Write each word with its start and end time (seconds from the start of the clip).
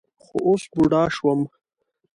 خو 0.23 0.37
اوس 0.47 0.63
بوډا 0.73 1.03
شوم. 1.15 1.41